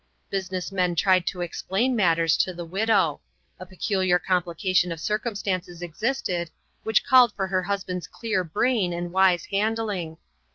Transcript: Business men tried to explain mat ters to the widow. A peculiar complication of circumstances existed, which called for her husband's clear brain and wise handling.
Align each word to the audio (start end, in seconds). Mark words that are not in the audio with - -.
Business 0.31 0.71
men 0.71 0.95
tried 0.95 1.27
to 1.27 1.41
explain 1.41 1.95
mat 1.95 2.17
ters 2.17 2.35
to 2.37 2.55
the 2.55 2.65
widow. 2.65 3.21
A 3.59 3.67
peculiar 3.67 4.17
complication 4.17 4.91
of 4.91 4.99
circumstances 4.99 5.83
existed, 5.83 6.49
which 6.81 7.05
called 7.05 7.33
for 7.33 7.45
her 7.45 7.61
husband's 7.61 8.07
clear 8.07 8.43
brain 8.43 8.93
and 8.93 9.11
wise 9.13 9.45
handling. 9.51 10.17